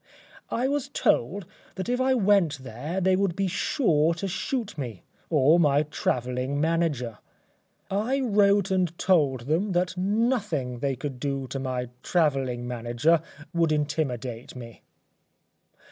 [0.49, 1.45] I was told
[1.75, 6.59] that if I went there they would be sure to shoot me or my travelling
[6.59, 7.19] manager.
[7.91, 13.21] I wrote and told them that nothing that they could do to my travelling manager
[13.53, 14.81] would intimidate me.